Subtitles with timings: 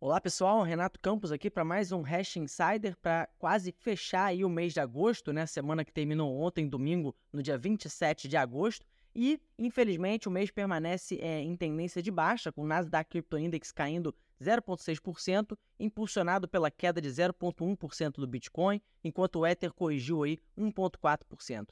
[0.00, 4.48] Olá pessoal, Renato Campos aqui para mais um Hash Insider para quase fechar aí o
[4.48, 5.44] mês de agosto, né?
[5.44, 8.86] Semana que terminou ontem, domingo, no dia 27 de agosto.
[9.12, 13.72] E, infelizmente, o mês permanece é, em tendência de baixa, com o Nasdaq Crypto Index
[13.72, 21.70] caindo 0,6%, impulsionado pela queda de 0,1% do Bitcoin, enquanto o Ether corrigiu aí 1,4%.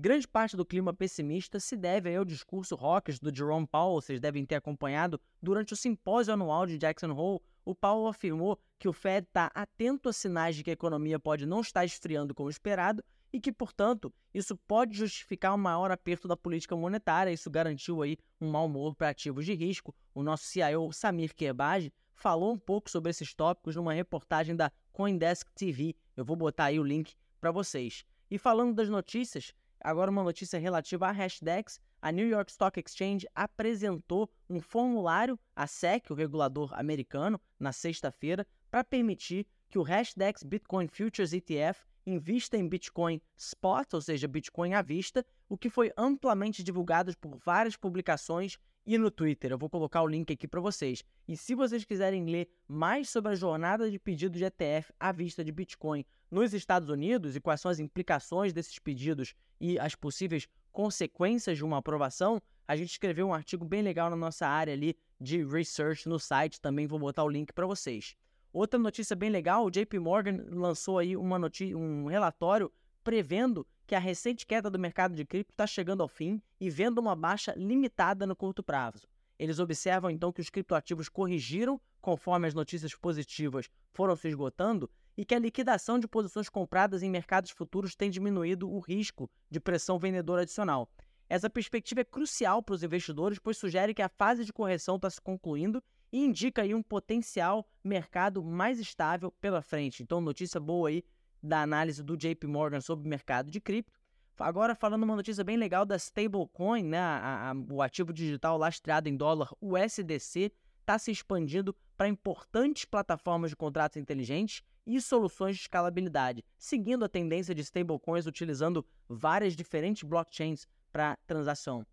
[0.00, 4.46] Grande parte do clima pessimista se deve ao discurso hawkish do Jerome Powell, vocês devem
[4.46, 9.26] ter acompanhado, durante o simpósio anual de Jackson Hole, o Powell afirmou que o Fed
[9.26, 13.40] está atento a sinais de que a economia pode não estar esfriando como esperado e
[13.40, 17.32] que, portanto, isso pode justificar um maior aperto da política monetária.
[17.32, 19.92] Isso garantiu aí um mau humor para ativos de risco.
[20.14, 25.50] O nosso CIO, Samir Kerbaj, falou um pouco sobre esses tópicos numa reportagem da Coindesk
[25.56, 25.96] TV.
[26.16, 28.04] Eu vou botar aí o link para vocês.
[28.30, 31.80] E falando das notícias, Agora, uma notícia relativa a Hashdex.
[32.00, 38.46] A New York Stock Exchange apresentou um formulário à SEC, o regulador americano, na sexta-feira,
[38.70, 44.74] para permitir que o Hashdex Bitcoin Futures ETF invista em Bitcoin Spot, ou seja, Bitcoin
[44.74, 49.52] à vista, o que foi amplamente divulgado por várias publicações e no Twitter.
[49.52, 51.04] Eu vou colocar o link aqui para vocês.
[51.28, 55.44] E se vocês quiserem ler mais sobre a jornada de pedido de ETF à vista
[55.44, 60.48] de Bitcoin nos Estados Unidos e quais são as implicações desses pedidos e as possíveis
[60.72, 64.96] consequências de uma aprovação, a gente escreveu um artigo bem legal na nossa área ali
[65.20, 68.16] de research no site, também vou botar o link para vocês.
[68.54, 71.38] Outra notícia bem legal, o JP Morgan lançou aí uma
[71.76, 72.72] um relatório
[73.04, 76.98] prevendo que a recente queda do mercado de cripto está chegando ao fim e vendo
[76.98, 79.08] uma baixa limitada no curto prazo.
[79.38, 85.24] Eles observam então que os criptoativos corrigiram conforme as notícias positivas foram se esgotando e
[85.24, 89.98] que a liquidação de posições compradas em mercados futuros tem diminuído o risco de pressão
[89.98, 90.86] vendedora adicional.
[91.26, 95.08] Essa perspectiva é crucial para os investidores, pois sugere que a fase de correção está
[95.08, 95.82] se concluindo
[96.12, 100.02] e indica aí um potencial mercado mais estável pela frente.
[100.02, 101.02] Então, notícia boa aí
[101.42, 103.98] da análise do JP Morgan sobre o mercado de cripto.
[104.38, 109.08] Agora falando uma notícia bem legal da stablecoin, né, a, a, o ativo digital lastreado
[109.08, 115.62] em dólar USDC está se expandindo para importantes plataformas de contratos inteligentes e soluções de
[115.62, 121.84] escalabilidade, seguindo a tendência de stablecoins utilizando várias diferentes blockchains para transação.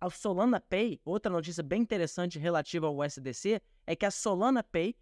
[0.00, 4.96] A Solana Pay, outra notícia bem interessante relativa ao USDC, é que a Solana Pay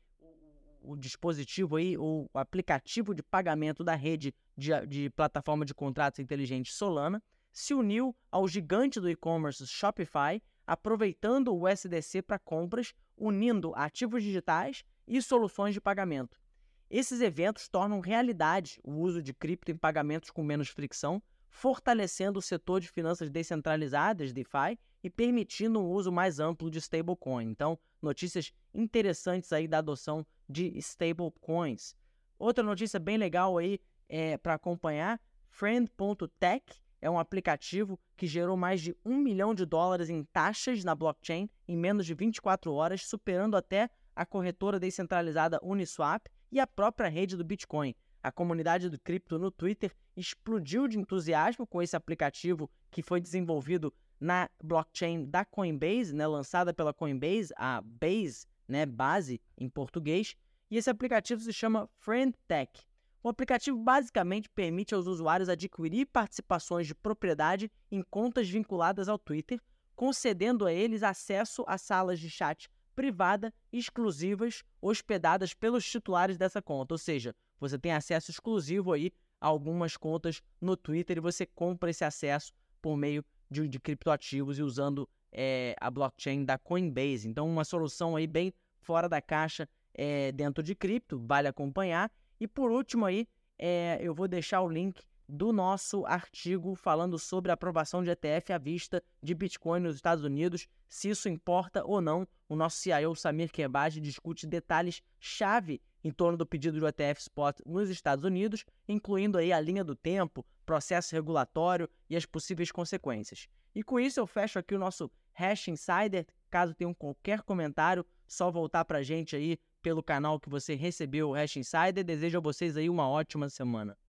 [0.88, 6.74] o dispositivo aí, o aplicativo de pagamento da rede de, de plataforma de contratos inteligentes
[6.74, 7.22] Solana,
[7.52, 14.82] se uniu ao gigante do e-commerce Shopify, aproveitando o USDC para compras, unindo ativos digitais
[15.06, 16.40] e soluções de pagamento.
[16.88, 22.42] Esses eventos tornam realidade o uso de cripto em pagamentos com menos fricção, fortalecendo o
[22.42, 27.46] setor de finanças descentralizadas, DeFi, e permitindo um uso mais amplo de stablecoin.
[27.46, 31.96] Então, notícias interessantes aí da adoção de stablecoins.
[32.38, 36.64] Outra notícia bem legal aí é, para acompanhar, Friend.tech
[37.00, 41.50] é um aplicativo que gerou mais de um milhão de dólares em taxas na blockchain
[41.66, 47.36] em menos de 24 horas, superando até a corretora descentralizada Uniswap e a própria rede
[47.36, 47.94] do Bitcoin.
[48.22, 53.92] A comunidade do cripto no Twitter explodiu de entusiasmo com esse aplicativo que foi desenvolvido
[54.20, 60.36] na blockchain da Coinbase, né, lançada pela Coinbase, a Base, né, base em português,
[60.70, 62.86] e esse aplicativo se chama FriendTech.
[63.22, 69.60] O aplicativo basicamente permite aos usuários adquirir participações de propriedade em contas vinculadas ao Twitter,
[69.96, 76.94] concedendo a eles acesso a salas de chat privada exclusivas hospedadas pelos titulares dessa conta.
[76.94, 81.90] Ou seja, você tem acesso exclusivo aí a algumas contas no Twitter e você compra
[81.90, 82.52] esse acesso
[82.82, 87.28] por meio de, de criptoativos e usando é, a blockchain da Coinbase.
[87.28, 92.10] Então, uma solução aí bem fora da caixa é, dentro de cripto, vale acompanhar.
[92.40, 93.26] E por último aí,
[93.58, 98.52] é, eu vou deixar o link do nosso artigo falando sobre a aprovação de ETF
[98.52, 102.26] à vista de Bitcoin nos Estados Unidos, se isso importa ou não.
[102.48, 107.60] O nosso CIO Samir Kebaj discute detalhes chave em torno do pedido de ETF Spot
[107.66, 113.48] nos Estados Unidos, incluindo aí a linha do tempo, processo regulatório e as possíveis consequências.
[113.74, 116.26] E com isso eu fecho aqui o nosso Hash Insider.
[116.50, 121.30] Caso tenham qualquer comentário, só voltar para a gente aí pelo canal que você recebeu
[121.30, 122.04] o Hash Insider.
[122.04, 123.98] Desejo a vocês aí uma ótima semana.